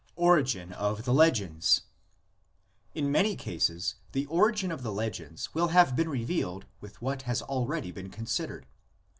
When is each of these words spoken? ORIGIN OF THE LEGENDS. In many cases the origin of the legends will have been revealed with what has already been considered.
ORIGIN 0.15 0.73
OF 0.73 1.03
THE 1.05 1.13
LEGENDS. 1.13 1.81
In 2.95 3.11
many 3.11 3.35
cases 3.35 3.97
the 4.13 4.25
origin 4.25 4.71
of 4.71 4.81
the 4.81 4.91
legends 4.91 5.53
will 5.53 5.67
have 5.67 5.95
been 5.95 6.09
revealed 6.09 6.65
with 6.79 6.99
what 7.03 7.21
has 7.29 7.43
already 7.43 7.91
been 7.91 8.09
considered. 8.09 8.65